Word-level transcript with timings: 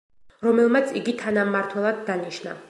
რომელმაც 0.45 0.95
იგი 1.01 1.15
თანამმართველად 1.21 2.01
დანიშნა. 2.11 2.57